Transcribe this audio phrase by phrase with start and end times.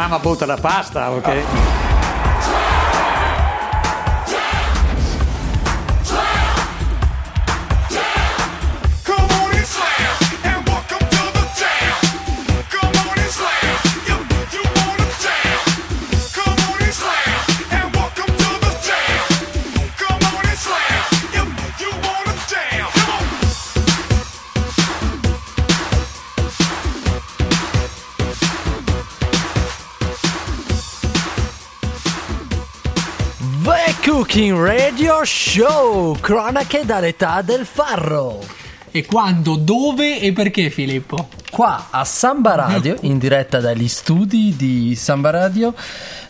[0.00, 1.20] Mamma butta la pasta, ok?
[1.20, 1.89] Come
[33.62, 38.38] The Cooking Radio Show, cronache dall'età del farro.
[38.90, 41.28] E quando, dove e perché Filippo?
[41.50, 45.74] Qua a Samba Radio, in diretta dagli studi di Samba Radio,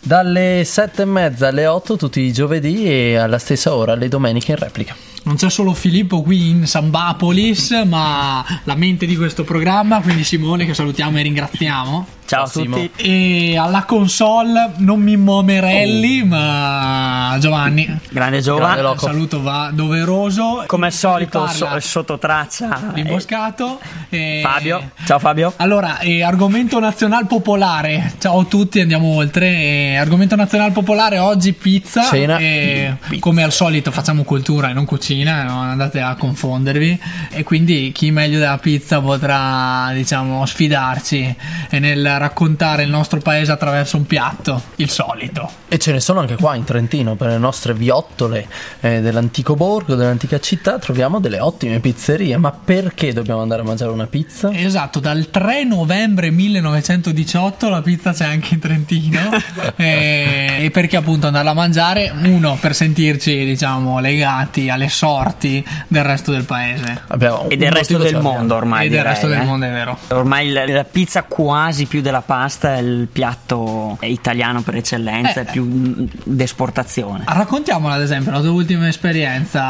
[0.01, 4.51] dalle sette e mezza alle 8 tutti i giovedì e alla stessa ora le domeniche
[4.51, 4.97] in replica.
[5.23, 10.67] Non c'è solo Filippo qui in Sambapolis, ma la mente di questo programma, quindi Simone
[10.67, 12.07] che salutiamo e ringraziamo.
[12.31, 12.89] Ciao a tutti.
[12.95, 17.85] E alla console non Mimmo Merelli, ma Giovanni.
[17.87, 18.81] Grande Grande Giova.
[18.81, 19.07] Loco.
[19.07, 20.63] Saluto va doveroso.
[20.69, 22.93] Come al solito, so- sotto traccia.
[22.93, 23.81] eh, Rimboscato.
[24.11, 24.93] E- Fabio.
[25.05, 25.55] Ciao Fabio.
[25.57, 28.13] Allora, eh, argomento nazionale popolare.
[28.21, 29.49] Ciao a tutti, andiamo oltre.
[29.49, 32.05] Eh, argomento nazionale popolare oggi pizza.
[32.05, 32.39] Cena.
[32.39, 36.97] E come al solito facciamo cultura e non cucina, non andate a confondervi.
[37.31, 41.35] E quindi chi meglio della pizza potrà, diciamo, sfidarci
[41.71, 45.51] e nel raccontare il nostro paese attraverso un piatto, il solito.
[45.69, 48.47] E ce ne sono anche qua in Trentino, per le nostre viottole
[48.81, 52.37] eh, dell'antico borgo, dell'antica città, troviamo delle ottime pizzerie.
[52.37, 54.53] Ma perché dobbiamo andare a mangiare una pizza?
[54.53, 59.21] Esatto, dal 3 novembre 1918 la pizza c'è anche in Trentino
[59.77, 62.13] e, e perché appunto andarla a mangiare?
[62.23, 67.99] Uno, per sentirci diciamo legati alle sorti del resto del paese Abbiamo E del resto
[67.99, 68.87] del mondo ormai.
[68.87, 69.45] e del direi, resto del eh.
[69.45, 69.99] mondo, è vero.
[70.09, 75.45] Ormai la, la pizza quasi più della pasta è il piatto italiano per eccellenza, Eh.
[75.45, 77.25] è più d'esportazione.
[77.27, 79.61] Raccontiamola ad esempio la tua ultima esperienza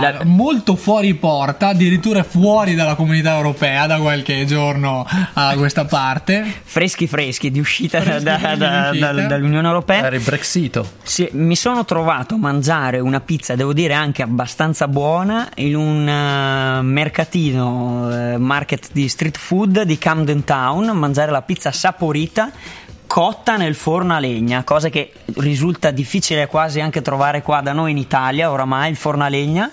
[0.00, 6.44] La- molto fuori porta, addirittura fuori dalla comunità europea da qualche giorno a questa parte.
[6.64, 9.12] Freschi freschi di uscita Freschi da- freschi da- di uscita.
[9.12, 10.04] da- dall'Unione Europea.
[10.06, 10.88] Era il Brexito.
[11.02, 16.08] Sì, mi sono trovato a mangiare una pizza, devo dire anche abbastanza buona, in un
[16.08, 22.52] eh, mercatino, eh, market di street food di Camden Town, mangiare la pizza saporita
[23.06, 27.90] cotta nel forno a legna, cosa che risulta difficile quasi anche trovare qua da noi
[27.90, 29.68] in Italia, oramai il forno a legna,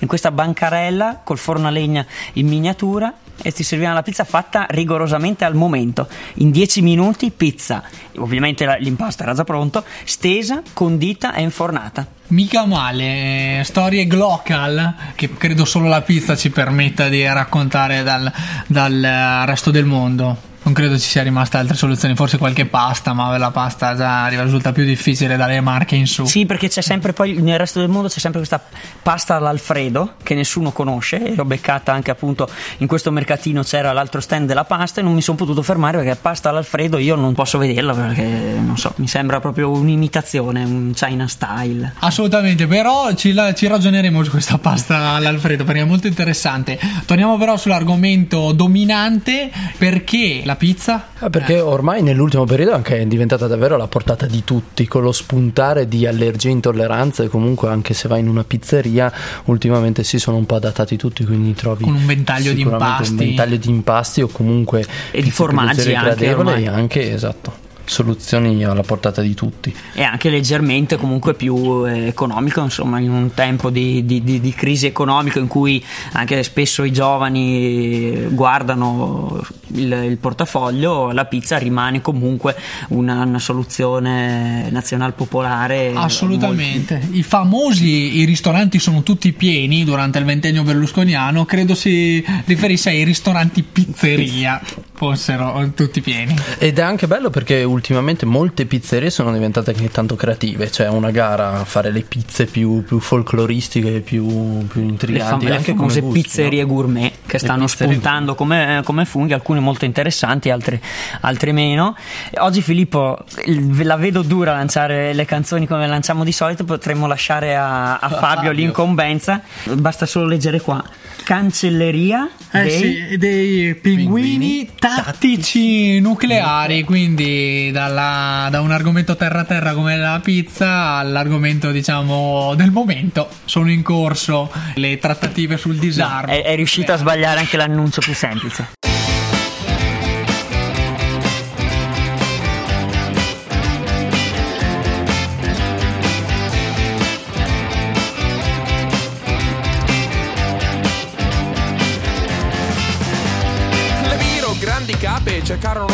[0.00, 4.66] in questa bancarella col forno a legna in miniatura e ti serviva la pizza fatta
[4.68, 6.06] rigorosamente al momento.
[6.34, 7.82] In 10 minuti pizza,
[8.18, 12.06] ovviamente l'impasto era già pronto, stesa, condita e infornata.
[12.28, 18.30] Mica male, eh, storie glocal che credo solo la pizza ci permetta di raccontare dal,
[18.66, 20.50] dal eh, resto del mondo.
[20.64, 24.70] Non credo ci sia rimasta altre soluzioni, forse qualche pasta, ma la pasta già risulta
[24.72, 26.24] più difficile dalle marche in su.
[26.24, 28.62] Sì, perché c'è sempre poi nel resto del mondo c'è sempre questa
[29.02, 31.24] pasta all'alfredo che nessuno conosce.
[31.32, 35.14] E l'ho beccata anche appunto in questo mercatino c'era l'altro stand della pasta e non
[35.14, 39.08] mi sono potuto fermare perché pasta all'alfredo io non posso vederla perché non so, mi
[39.08, 41.94] sembra proprio un'imitazione, un China style.
[41.98, 46.78] Assolutamente, però ci, la- ci ragioneremo su questa pasta all'Alfredo perché è molto interessante.
[47.04, 51.08] Torniamo però sull'argomento dominante perché la pizza?
[51.18, 55.12] Ah, perché ormai nell'ultimo periodo anche è diventata davvero alla portata di tutti, con lo
[55.12, 59.12] spuntare di allergie e intolleranze, comunque anche se vai in una pizzeria
[59.44, 63.10] ultimamente si sono un po' adattati tutti, quindi trovi Con un ventaglio di impasti.
[63.10, 66.66] un ventaglio di impasti o comunque E di formaggi anche ormai.
[66.66, 67.52] anche esatto,
[67.92, 69.72] soluzioni alla portata di tutti.
[69.92, 74.52] E anche leggermente comunque più eh, economico, insomma, in un tempo di, di- di- di
[74.54, 75.82] crisi economica in cui
[76.12, 79.40] anche spesso i giovani guardano
[79.74, 82.56] il, il portafoglio, la pizza rimane comunque
[82.88, 85.92] una, una soluzione nazional popolare.
[85.94, 87.00] Assolutamente.
[87.12, 93.04] I famosi i ristoranti sono tutti pieni durante il ventennio berlusconiano, credo si riferisse ai
[93.04, 94.60] ristoranti pizzeria
[95.06, 96.32] fossero tutti pieni.
[96.58, 101.10] Ed è anche bello perché ultimamente molte pizzerie sono diventate anche tanto creative, c'è una
[101.10, 105.28] gara a fare le pizze più, più folcloristiche, più, più Le, intriganti.
[105.30, 106.68] fam- le anche come famose gusti, pizzerie no?
[106.68, 110.80] gourmet che stanno spuntando come, come funghi, alcune molto interessanti, altre,
[111.22, 111.96] altre meno.
[112.38, 117.56] Oggi Filippo il- la vedo dura lanciare le canzoni come lanciamo di solito, potremmo lasciare
[117.56, 118.50] a, a Fabio, Fabio.
[118.52, 119.40] l'incombenza.
[119.72, 120.80] Basta solo leggere qua.
[121.24, 122.70] Cancelleria Eh dei
[123.10, 131.70] sì, dei pinguini tattici nucleari, quindi dalla- da un argomento terra-terra come la pizza all'argomento
[131.70, 133.28] diciamo del momento.
[133.44, 136.32] Sono in corso le trattative sul disarmo.
[136.32, 138.70] è, è riuscito a sbagliare anche l'annuncio più semplice.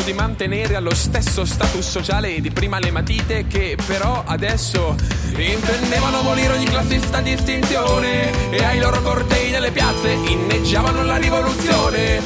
[0.09, 4.97] Di mantenere allo stesso status sociale di prima le matite che però adesso
[5.37, 12.23] intendevano abolire ogni classista distinzione e ai loro cortei nelle piazze inneggiavano la rivoluzione.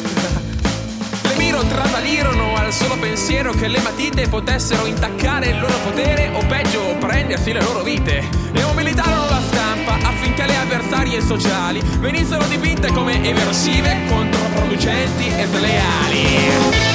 [1.23, 6.47] Le miro trasalirono al solo pensiero che le matite potessero intaccare il loro potere o
[6.47, 8.23] peggio prendersi le loro vite.
[8.53, 16.92] E mobilitarono la stampa affinché le avversarie sociali venissero dipinte come eversive, controproducenti e sleali.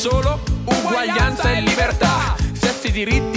[0.00, 2.34] Solo uguaglianza e libertà.
[2.54, 3.29] Stessi diritti,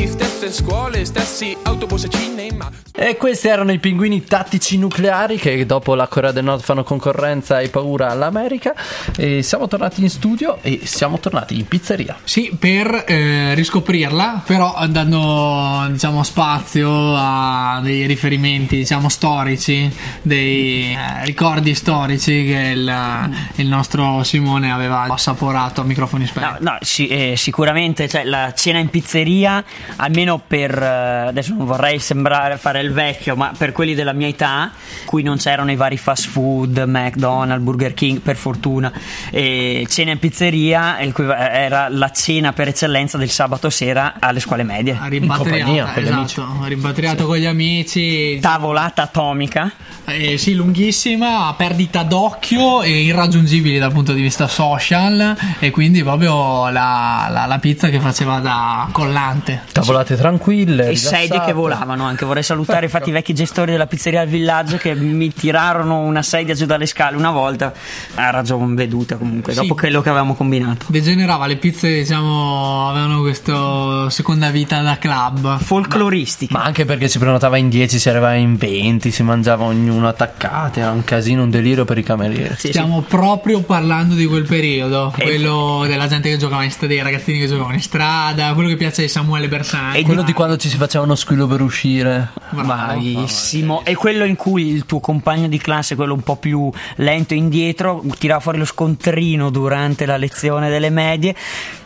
[0.43, 2.69] stesse scuole, stessi autobus e cinema.
[2.95, 7.59] E questi erano i pinguini tattici nucleari che dopo la Corea del Nord fanno concorrenza
[7.59, 8.75] e paura all'America.
[9.17, 12.15] E siamo tornati in studio e siamo tornati in pizzeria.
[12.23, 19.91] Sì, per eh, riscoprirla, però dando diciamo, spazio a dei riferimenti diciamo, storici,
[20.21, 26.63] dei eh, ricordi storici che il, il nostro Simone aveva assaporato a microfoni spenti.
[26.63, 29.63] No, no, sì, eh, sicuramente cioè, la cena in pizzeria,
[29.95, 34.27] almeno per eh, adesso non vorrei sembrare fare il vecchio, ma per quelli della mia
[34.27, 34.71] età,
[35.05, 38.91] cui non c'erano i vari fast food, McDonald's, Burger King, per fortuna,
[39.31, 44.97] e cena in pizzeria era la cena per eccellenza del sabato sera alle scuole medie.
[45.01, 48.39] Rimpatriata, con gli esatto, rimpatriato con gli amici.
[48.39, 49.71] Tavolata atomica.
[50.05, 56.69] Eh, sì, lunghissima, perdita d'occhio e irraggiungibili dal punto di vista social e quindi proprio
[56.69, 59.61] la, la- la pizza che faceva da collante.
[59.71, 60.89] Tavolate tranquille.
[60.89, 62.23] E sedie che volavano anche.
[62.25, 66.53] Vorrei salutare infatti i vecchi gestori della pizzeria al villaggio che mi tirarono una sedia
[66.55, 67.73] giù dalle scale una volta.
[68.15, 69.59] A ragion veduta comunque, Sì.
[69.59, 70.85] dopo quello che avevamo combinato.
[70.87, 75.59] Degenerava, le pizze diciamo avevano questa seconda vita da club.
[75.59, 76.57] Folcloristica.
[76.57, 80.79] Ma anche perché si prenotava in 10, si arrivava in 20, si mangiava ognuno attaccate,
[80.79, 82.53] era un casino, un delirio per i camerieri.
[82.55, 82.67] Sì, sì.
[82.69, 87.01] Stiamo proprio parlando di quel periodo, E- quello della gente che giocava in strada, dei
[87.03, 89.97] ragazzini che giocavano in strada, quello che piace di Samuele Bersani.
[89.97, 92.33] E Quello di quando ci si faceva uno squillo per uscire.
[92.51, 93.83] Bravissimo.
[93.83, 98.03] E quello in cui il tuo compagno di classe, quello un po' più lento indietro,
[98.19, 101.35] tirava fuori lo scontrino durante la lezione delle medie,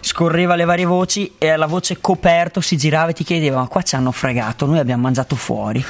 [0.02, 3.82] scorreva le varie voci e alla voce coperto si girava e ti chiedeva: Ma qua
[3.82, 5.82] ci hanno fregato, noi abbiamo mangiato fuori.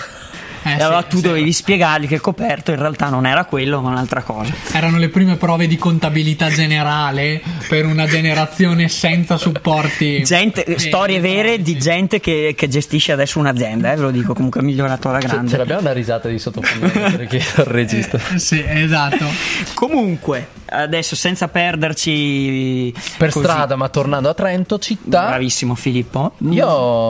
[0.64, 1.24] Eh, e allora sì, tu sì.
[1.24, 4.54] dovevi spiegargli che il coperto in realtà non era quello, ma un'altra cosa.
[4.74, 10.24] Erano le prime prove di contabilità generale per una generazione senza supporti.
[10.24, 11.62] Gente, Eh, storie vere sì.
[11.62, 15.20] di gente che, che gestisce adesso un'azienda, eh, ve lo dico, comunque è migliorato alla
[15.20, 15.50] grande.
[15.52, 18.18] ce l'abbiamo una risata di sottofondo per chiedere al regista.
[18.34, 19.26] Eh, Sì, esatto.
[19.74, 23.46] Comunque, adesso senza perderci Per così.
[23.46, 25.28] strada, ma tornando a Trento, città.
[25.28, 26.34] Bravissimo Filippo.
[26.50, 26.66] Io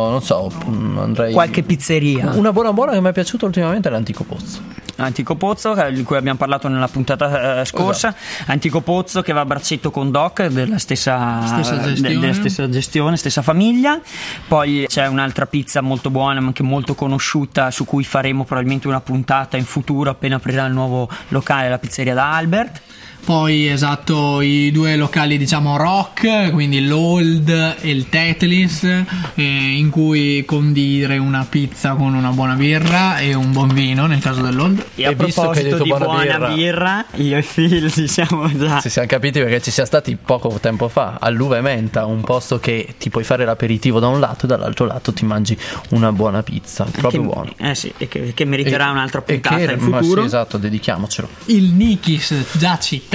[0.09, 1.33] non so, mm, andrei.
[1.33, 2.31] Qualche pizzeria.
[2.33, 4.77] Una buona buona che mi è piaciuta ultimamente è l'antico pozzo.
[4.99, 8.15] Antico Pozzo, eh, di cui abbiamo parlato nella puntata eh, scorsa.
[8.47, 12.19] Antico Pozzo che va a braccetto con Doc, della stessa, Stessa de- gestione.
[12.19, 13.99] della stessa gestione, stessa famiglia.
[14.47, 19.01] Poi c'è un'altra pizza molto buona, ma anche molto conosciuta, su cui faremo probabilmente una
[19.01, 22.81] puntata in futuro appena aprirà il nuovo locale, la pizzeria da Albert.
[23.23, 27.49] Poi esatto i due locali diciamo rock, quindi l'Old
[27.81, 33.51] e il Tetlis, eh, in cui condire una pizza con una buona birra e un
[33.51, 34.79] buon vino nel caso dell'Old.
[34.95, 37.91] E, E a visto che hai detto di buona buona birra- birra, io e Phil
[37.91, 38.79] ci siamo già.
[38.79, 42.59] Ci siamo capiti perché ci siamo stati poco tempo fa all'Uva e Menta, un posto
[42.59, 45.57] che ti puoi fare l'aperitivo da un lato e dall'altro lato ti mangi
[45.89, 47.51] una buona pizza, proprio che, buono.
[47.57, 50.21] Eh sì, e che, che meriterà E- un'altra e puntata che- in ma futuro.
[50.21, 51.27] sì, esatto, dedichiamocelo.
[51.47, 53.06] Il Nikis già citato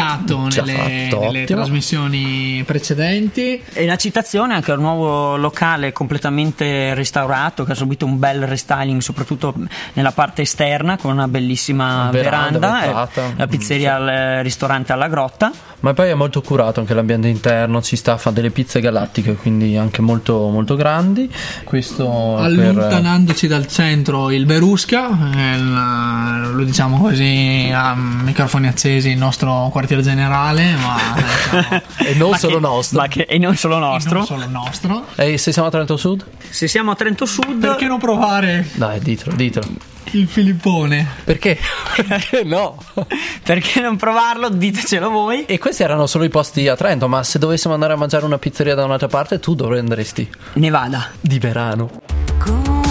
[0.49, 3.63] Già nelle, nelle trasmissioni precedenti.
[3.73, 9.01] E la citazione anche al nuovo locale completamente restaurato che ha subito un bel restyling
[9.01, 9.55] soprattutto
[9.95, 13.27] nella parte esterna con una bellissima Veranda, veranda, vetrata.
[13.29, 15.51] e la pizzeria al ristorante alla grotta.
[15.81, 19.77] Ma poi è molto curato anche l'ambiente interno, ci sta, fa delle pizze galattiche, quindi
[19.77, 21.29] anche molto, molto grandi.
[21.65, 22.05] Questo
[22.37, 22.45] per...
[22.45, 29.71] Allontanandoci dal centro il Verusca, eh, il- lo diciamo così a microfoni accesi, il nostro
[29.83, 33.01] quartiere generale, ma diciamo, E non Ma solo che- nostro.
[33.01, 34.17] ma che- e non solo nostro.
[34.19, 35.07] non solo nostro.
[35.17, 36.25] E se siamo a Trento Sud?
[36.49, 39.67] Se siamo a Trento Sud, Perché non provare Dai, ditelo, ditelo.
[40.13, 41.07] il Filippone?
[41.25, 41.59] Perché?
[42.07, 42.77] Perché no?
[43.45, 44.49] perché non provarlo?
[44.49, 45.45] Ditecelo voi.
[45.47, 48.39] E questi erano solo i posti a Trento, ma se dovessimo andare a mangiare una
[48.39, 50.29] pizzeria da un'altra parte, tu dove andresti?
[50.55, 51.11] Nevada.
[51.21, 51.91] Di Verano.
[52.39, 52.82] Come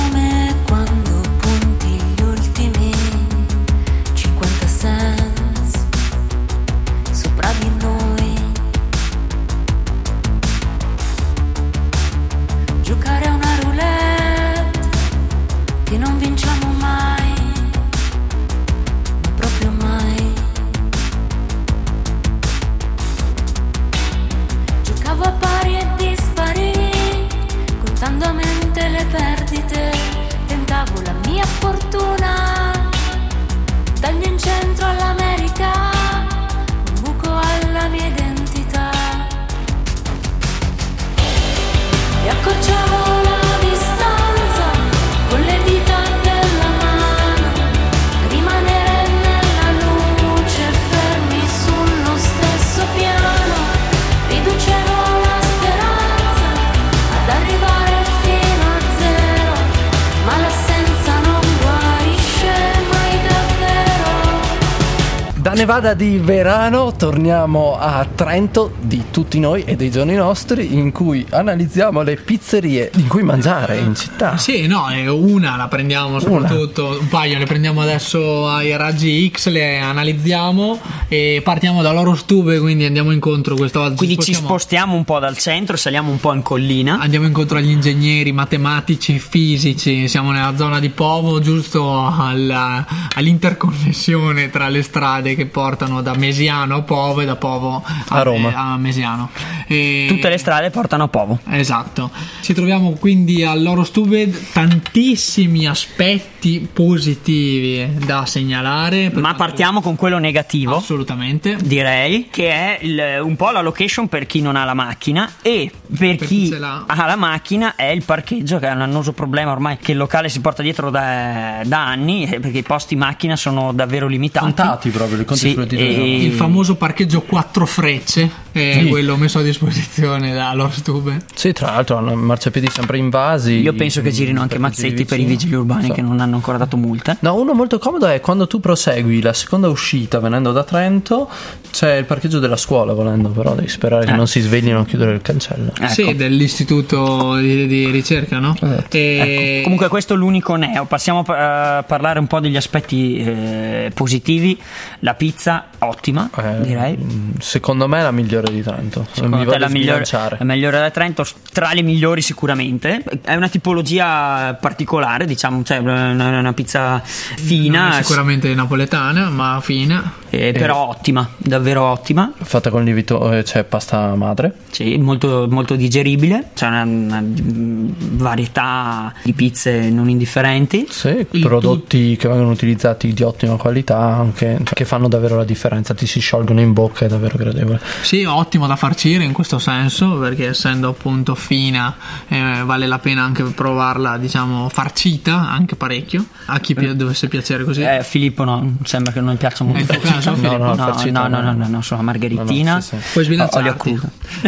[65.62, 71.24] Nevada di Verano torniamo a Trento di tutti noi e dei giorni nostri in cui
[71.30, 74.38] analizziamo le pizzerie in cui mangiare in città.
[74.38, 79.77] Sì, no, una la prendiamo soprattutto, un paio le prendiamo adesso ai raggi X, le
[79.77, 83.98] analizziamo e partiamo da loro stube, quindi andiamo incontro questa volta.
[83.98, 86.98] Quindi ci spostiamo- spostiamo un po' dal centro, saliamo un po' in collina.
[87.00, 94.68] Andiamo incontro agli ingegneri matematici, fisici, siamo nella zona di Povo, giusto alla- all'interconnessione tra
[94.68, 98.53] le strade che portano da Mesiano a Povo e da Povo A Roma.
[98.55, 99.29] a Mesiano.
[99.67, 101.39] E- Tutte le strade portano a Povo.
[101.50, 102.10] Esatto,
[102.41, 109.10] ci troviamo quindi all'Orostube tantissimi aspetti positivi da segnalare.
[109.13, 110.77] Ma quanto partiamo con quello negativo.
[110.77, 111.58] Assolutamente.
[111.62, 115.70] Direi che è il- un po' la location per chi non ha la macchina e
[115.98, 119.51] per, Per chi chi ha la macchina è il parcheggio che è un annoso problema
[119.51, 123.36] ormai che il locale si porta dietro da, da anni eh, perché i posti macchina
[123.36, 124.46] sono davvero limitati.
[124.46, 126.24] Contati proprio, conti Sì, e-.
[126.24, 128.88] Il famoso parcheggio quattro frecce è Sì.
[128.88, 131.20] quello messo a disposizione dall'Orostube.
[131.34, 133.53] Sì, tra l'altro hanno marciapiedi sempre invasi.
[133.62, 135.93] Io penso che girino anche mazzetti per i vigili urbani So.
[135.93, 137.17] che non hanno ancora dato multe.
[137.22, 141.29] No, uno molto comodo è quando tu prosegui la seconda uscita venendo da Trento,
[141.72, 144.15] c'è il parcheggio della scuola volendo, però devi sperare che Eh.
[144.15, 145.72] non si sveglino a chiudere il cancello.
[145.77, 145.88] Ecco.
[145.91, 148.55] Sì, dell'istituto di, di ricerca, no?
[148.60, 148.98] Esatto.
[148.98, 150.86] E- Ecco, comunque questo è l'unico neo.
[150.86, 151.39] Passiamo a
[151.72, 154.60] a parlare un po' degli aspetti eh, positivi.
[155.00, 156.98] La pizza ottima, Eh, direi.
[157.39, 159.05] Secondo me è la migliore di Trento.
[159.12, 163.03] Secondo Mi te voglio la migliore, la migliore da Trento, tra le migliori sicuramente.
[163.21, 169.60] È una tipologia particolare, diciamo, cioè una, una pizza non fina, è sicuramente napoletana, ma
[169.62, 170.13] fina.
[170.31, 172.31] Eh, però ottima, davvero ottima.
[172.41, 174.53] Fatta con lievito, eh, c'è pasta madre.
[174.71, 176.51] Sì, molto, molto digeribile.
[176.53, 180.88] C'è una, una, mm, varietà di pizze non indifferenti.
[180.89, 185.43] Sì, Il prodotti che vengono utilizzati di ottima qualità, anche, cioè, che fanno davvero la
[185.43, 187.81] differenza, ti si sciolgono in bocca, è davvero gradevole.
[188.01, 191.93] Sì, ottimo da farcire in questo senso, perché essendo appunto fina
[192.29, 196.25] eh, vale la pena anche provarla, diciamo, farcita anche parecchio.
[196.45, 197.81] A chi pi- dovesse piacere così.
[197.81, 199.85] Eh, Filippo no, sembra che non piaccia molto.
[199.85, 200.21] Tuo caso, farcita.
[200.24, 200.75] No, no, no,
[201.12, 201.54] no, no, no.
[201.54, 202.75] no, no, sono margheritina.
[202.75, 203.10] No, sì, sì.
[203.13, 204.00] Puoi sbilanciarti.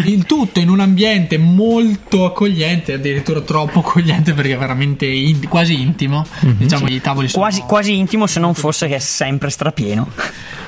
[0.06, 5.80] Il tutto in un ambiente molto accogliente, addirittura troppo accogliente perché è veramente in- quasi
[5.82, 6.26] intimo.
[6.40, 10.08] Diciamo, i tavoli sono Quasi, quasi intimo se non fosse che è sempre strapieno.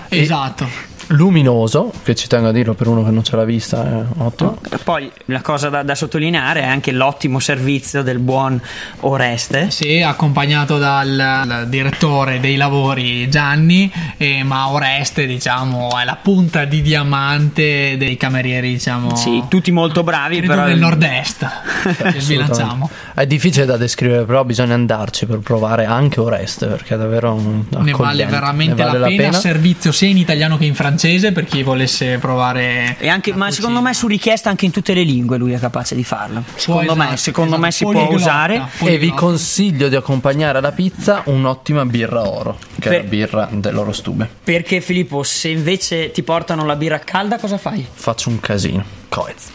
[0.10, 0.68] Esatto.
[1.08, 4.58] Luminoso, che ci tengo a dirlo per uno che non ce l'ha vista, è ottimo.
[4.72, 8.60] E Poi la cosa da, da sottolineare è anche l'ottimo servizio del buon
[9.02, 9.70] Oreste.
[9.70, 16.66] Sì, accompagnato dal, dal direttore dei lavori Gianni, eh, ma Oreste, diciamo, è la punta
[16.66, 19.16] di diamante dei camerieri, diciamo.
[19.16, 21.48] Sì, tutti molto bravi, però del nord-est.
[22.16, 22.90] Che sbilanciamo.
[23.14, 27.64] È difficile da descrivere, però bisogna andarci per provare anche Oreste, perché è davvero un
[27.70, 30.95] Ne vale veramente Ne vale la, pena, servizio sia in italiano che in francese
[31.32, 35.04] per chi volesse provare E anche, ma secondo me su richiesta anche in tutte le
[35.04, 36.44] lingue lui è capace di farlo.
[36.56, 37.66] Secondo esatto, me, secondo esatto.
[37.66, 38.70] me si può Poliglotta, usare.
[38.80, 42.98] E vi consiglio di accompagnare alla pizza un'ottima birra oro, che è Beh.
[42.98, 44.30] la birra dell'oro stube.
[44.44, 47.86] Perché Filippo, se invece ti portano la birra calda, cosa fai?
[47.92, 48.84] Faccio un casino.
[49.10, 49.52] Coez.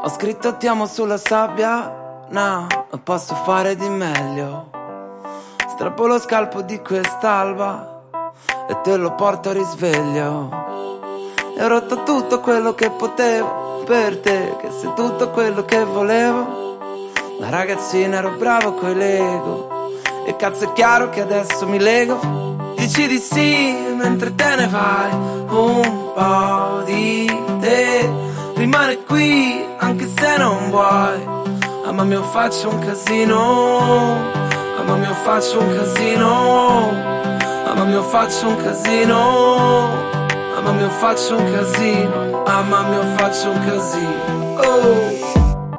[0.00, 1.97] Ho scritto ti amo sulla sabbia,
[2.30, 2.66] no,
[3.02, 4.70] posso fare di meglio.
[5.68, 8.02] Strappo lo scalpo di quest'alba
[8.68, 10.66] e te lo porto a risveglio.
[11.56, 16.76] E ho rotto tutto quello che potevo per te, che sei tutto quello che volevo.
[17.40, 19.76] Da ragazzina ero bravo coi Lego
[20.26, 22.18] e cazzo è chiaro che adesso mi lego.
[22.76, 27.26] Dici di sì mentre te ne vai, un po' di
[27.60, 28.10] te
[28.54, 31.37] rimane qui anche se non vuoi.
[31.88, 34.18] Mamma mia faccio un casino,
[34.76, 36.92] mamma mia faccio un casino,
[37.64, 39.88] mamma mia faccio un casino,
[40.54, 44.60] mamma mia faccio un casino, mamma mia faccio un casino.
[44.60, 45.27] Oh.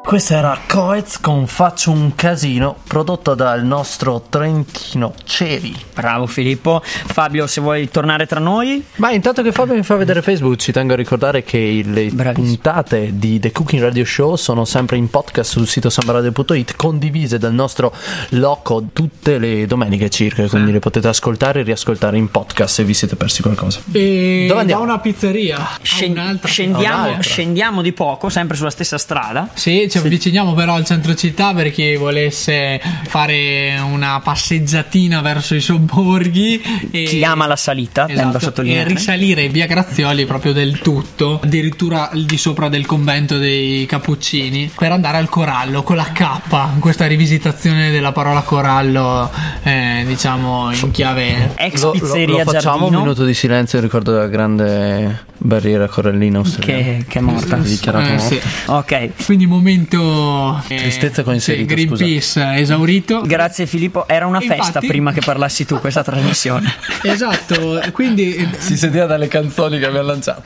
[0.10, 5.76] Questo era Coez con Faccio un casino, prodotto dal nostro Trentino Cevi.
[5.94, 6.82] Bravo Filippo.
[6.84, 10.72] Fabio, se vuoi tornare tra noi, Ma intanto che Fabio mi fa vedere Facebook, ci
[10.72, 12.34] tengo a ricordare che le Bravissimo.
[12.56, 17.54] puntate di The Cooking Radio Show sono sempre in podcast sul sito sambaradio.it, condivise dal
[17.54, 17.94] nostro
[18.30, 22.96] loco tutte le domeniche circa, quindi le potete ascoltare e riascoltare in podcast se vi
[22.96, 23.80] siete persi qualcosa.
[23.92, 24.82] E Dove da andiamo?
[24.82, 26.48] una pizzeria a scen- un'altra.
[26.50, 27.22] scendiamo, un'altra.
[27.22, 29.50] scendiamo di poco, sempre sulla stessa strada.
[29.54, 35.62] Sì, c'è avviciniamo però al centro città per chi volesse fare una passeggiatina verso i
[35.62, 36.62] sobborghi.
[36.92, 42.26] E, Chi ama la salita, Esatto, e risalire via Grazioli proprio del tutto, addirittura al
[42.26, 47.92] di sopra del convento dei Cappuccini, per andare al Corallo con la K, questa rivisitazione
[47.92, 49.32] della parola Corallo,
[49.64, 53.78] eh, diciamo in chiave Ex Lo, lo- pizzeria lo facciamo un Giardino minuto di silenzio
[53.78, 56.82] in ricordo della grande barriera corallina australiana.
[56.84, 57.56] che, che è morta.
[57.58, 58.40] Dichiarato Eh, sì.
[58.66, 59.10] Ok.
[59.26, 63.22] Quindi momento eh, Tristezza coinserita, sì, Greenpeace esaurito.
[63.22, 66.74] Grazie Filippo, era una Infatti- festa prima che parlassi tu questa trasmissione.
[67.02, 70.44] Esatto, quindi eh, Si sentiva dalle canzoni che abbiamo lanciato.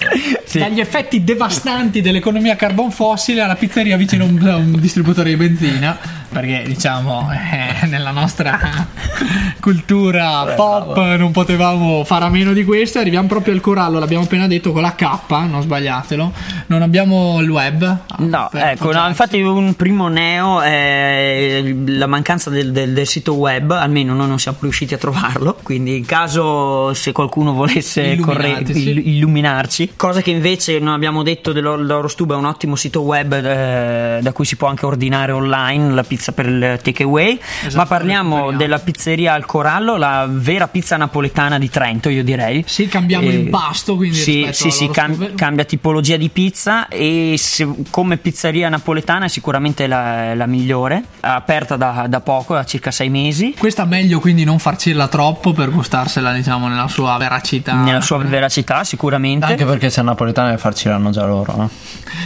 [0.53, 5.35] dagli effetti devastanti dell'economia carbon fossile alla pizzeria vicino a un, a un distributore di
[5.35, 5.97] benzina,
[6.29, 8.59] perché diciamo eh, nella nostra
[9.59, 12.99] cultura pop non potevamo fare a meno di questo.
[12.99, 16.31] Arriviamo proprio al corallo, l'abbiamo appena detto con la K, non sbagliatelo.
[16.67, 17.97] Non abbiamo il web.
[18.17, 23.33] No, per ecco, no, infatti un primo neo è la mancanza del, del- del sito
[23.35, 28.63] web, almeno noi non siamo riusciti a trovarlo, quindi in caso se qualcuno volesse corre-
[28.67, 34.31] illuminarci, cosa che invece non abbiamo detto dell'Orostuba è un ottimo sito web eh, da
[34.31, 37.39] cui si può anche ordinare online la pizza per il takeaway,
[37.75, 42.63] ma parliamo della pizzeria al Corallo, la vera pizza napoletana di Trento, io direi.
[42.67, 47.67] Sì, cambiamo Eh, l'impasto, quindi sì, sì, sì, cam- cambia tipologia di pizza e se-
[47.89, 53.09] come pizzeria napoletana è sicuramente la, la migliore, aperta da, da poco, da circa sei
[53.09, 53.53] mesi.
[53.57, 57.73] Questa meglio quindi non farcirla troppo per gustarsela, diciamo, nella sua veracità.
[57.75, 59.45] Nella sua veracità, sicuramente.
[59.45, 61.69] Anche perché se è napoletana farci l'hanno già loro, no?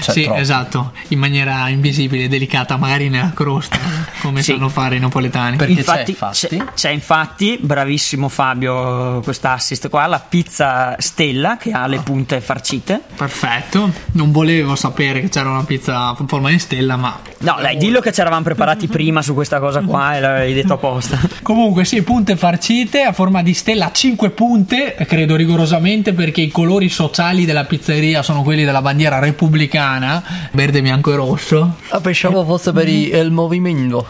[0.02, 0.40] Cioè, sì, troppo.
[0.40, 3.78] esatto, in maniera invisibile, delicata, magari nella crosta,
[4.22, 4.52] come Sì.
[4.54, 5.36] sanno fare i napoletani.
[5.58, 6.48] Perché infatti, c'è, infatti?
[6.48, 13.02] c'è, c'è infatti, bravissimo Fabio, quest'assist qua, la pizza stella che ha le punte farcite.
[13.16, 17.78] Perfetto, non volevo sapere che c'era una pizza in forma di stella, ma No, dai,
[17.78, 21.20] dillo che ci eravamo preparati prima su questa cosa qua e l'hai detto apposta.
[21.44, 26.90] Comunque sì, punte farcite a forma di stella, 5 punte, credo rigorosamente perché i colori
[26.90, 31.76] sociali della pizzeria sono quelli della bandiera repubblicana, verde, bianco e rosso.
[31.90, 34.08] Ah, pensavo fosse per i- il movimento.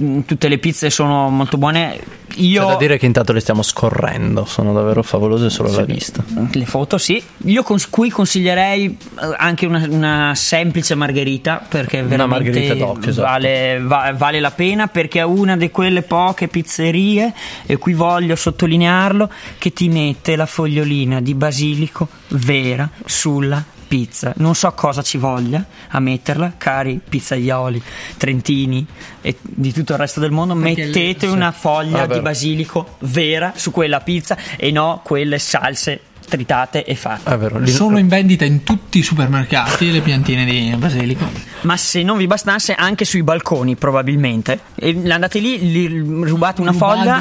[0.00, 2.18] Mm, Tutte le pizze sono molto buone.
[2.30, 6.22] C'è Io da dire che intanto le stiamo scorrendo, sono davvero favolose solo la vista.
[6.52, 7.22] Le foto, sì.
[7.46, 13.06] Io cons- qui consiglierei eh, anche una, una semplice margherita perché Una veramente margherita doc,
[13.06, 13.26] esatto.
[13.26, 17.32] vale, va- vale la pena perché è una di quelle poche pizzerie,
[17.66, 24.32] e qui voglio sottolinearlo, che ti mette la fogliolina di basilico vera sulla pizza.
[24.36, 27.82] Non so cosa ci voglia a metterla, cari pizzaioli,
[28.16, 28.86] trentini
[29.20, 32.94] e di tutto il resto del mondo, Perché mettete il- una foglia Ah, di basilico
[33.00, 37.30] vera su quella pizza e no quelle salse tritate e fatte.
[37.30, 41.28] È vero, Sono in vendita in tutti i supermercati le piantine di basilico.
[41.62, 44.60] Ma se non vi bastasse anche sui balconi probabilmente.
[44.76, 45.88] E andate lì, li
[46.24, 47.20] rubate una foglia.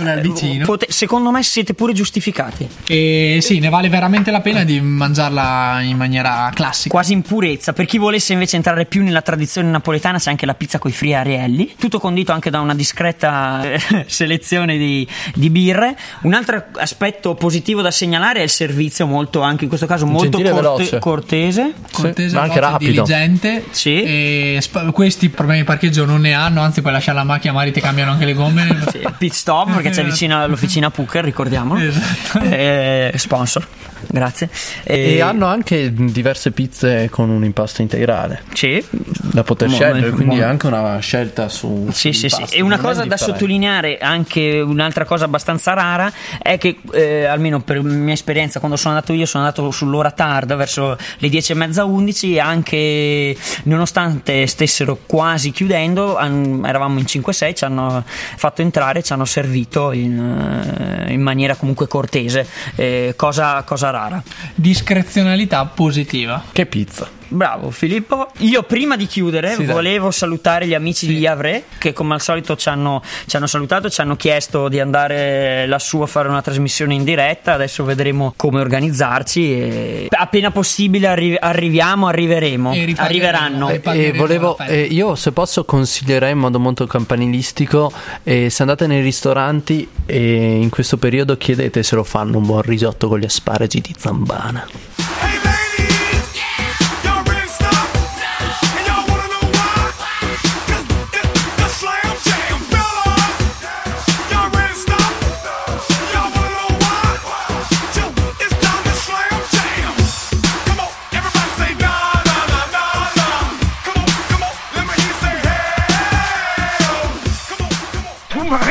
[0.63, 2.67] pote- secondo me siete pure giustificati.
[2.87, 6.89] E sì, ne vale veramente la pena di mangiarla in maniera classica.
[6.89, 7.73] Quasi in purezza.
[7.73, 11.73] Per chi volesse invece entrare più nella tradizione napoletana c'è anche la pizza coi friarielli.
[11.77, 13.61] Tutto condito anche da una discreta
[14.05, 15.97] selezione di, di birre.
[16.21, 20.37] Un altro aspetto positivo da segnalare è il servizio molto, anche in questo caso molto
[20.37, 21.73] Gentile e corte- cortese.
[21.91, 22.91] cortese, ma anche rapido.
[22.91, 23.65] diligente.
[23.71, 24.01] Sì.
[24.03, 27.71] E sp- questi problemi di parcheggio non ne hanno, anzi puoi lasciare la macchina, magari
[27.71, 28.67] ti cambiano anche le gomme.
[28.89, 31.79] Sì, pit stop perché c'è vicino all'officina Pucker, ricordiamolo.
[31.81, 32.39] Esatto.
[32.39, 33.65] Eh, sponsor,
[34.07, 34.49] grazie.
[34.83, 40.09] E Eh, hanno anche diverse pizze con un impasto integrale Sì, da poter Mo- scegliere,
[40.11, 40.51] quindi è buono.
[40.51, 41.87] anche una scelta su.
[41.91, 42.43] Sì, sì, sì.
[42.49, 47.25] E una non è cosa da sottolineare, anche un'altra cosa abbastanza rara, è che eh,
[47.25, 51.51] almeno per mia esperienza, quando sono andato io, sono andato sull'ora tarda, verso le 10
[51.51, 58.61] e mezza, 11, e anche nonostante stessero quasi chiudendo, eravamo in 5-6, ci hanno fatto
[58.61, 64.21] entrare, ci hanno servito in, eh, in maniera comunque cortese, eh, cosa, cosa rara.
[64.55, 66.43] Discrezionalità positiva.
[66.51, 67.18] Che pizza.
[67.31, 68.27] Bravo Filippo.
[68.39, 69.73] Io prima di chiudere Sì, dai.
[69.73, 73.87] volevo salutare gli amici di Avre che come al solito ci hanno, ci hanno salutato,
[73.89, 77.53] ci hanno chiesto di andare lassù a fare una trasmissione in diretta.
[77.53, 82.73] Adesso vedremo come organizzarci e appena possibile arri- arriviamo, arriveremo.
[82.73, 82.93] E.
[82.97, 83.69] Arriveranno.
[83.69, 87.91] E E pagheremo volevo, eh, io se posso consiglierei in modo molto campanilistico,
[88.23, 92.63] eh, se andate nei ristoranti e in questo periodo chiedete se lo fanno un buon
[92.63, 94.65] risotto con gli asparagi di zambana.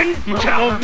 [0.04, 0.78] Mangia!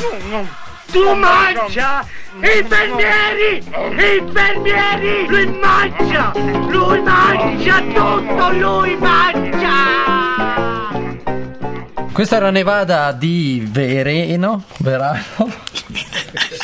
[0.90, 2.06] Tu mangia!
[2.40, 3.62] Infermieri!
[3.66, 5.26] Infermieri!
[5.28, 6.32] Lui mangia!
[6.34, 8.52] Lui mangia tutto!
[8.52, 10.12] Lui mangia!
[12.12, 15.22] Questa era Nevada di Vereno, Verano.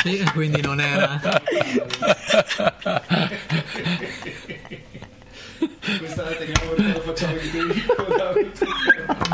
[0.01, 1.19] Sì, quindi non era.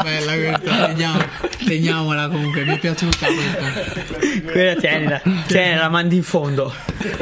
[0.01, 1.23] Bella questa, teniamo,
[1.65, 4.51] teniamola comunque, mi è piaciuta questa.
[4.51, 6.73] Quella tienila, tienila, la mandi in fondo.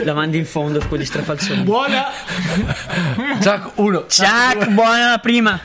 [0.03, 1.63] La mandi in fondo con gli strafalzoni.
[1.63, 2.05] Buona!
[3.41, 4.05] Chuck, uno.
[4.07, 5.59] Ciao, buona la prima.